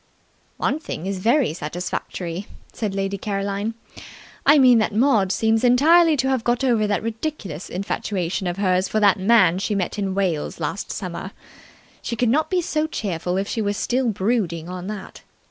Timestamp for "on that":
14.69-15.21